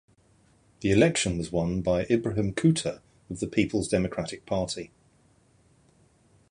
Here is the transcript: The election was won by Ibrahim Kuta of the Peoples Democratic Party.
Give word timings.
The 0.79 0.89
election 0.89 1.37
was 1.37 1.51
won 1.51 1.83
by 1.83 2.05
Ibrahim 2.05 2.55
Kuta 2.55 3.01
of 3.29 3.39
the 3.39 3.45
Peoples 3.45 3.87
Democratic 3.87 4.47
Party. 4.47 4.89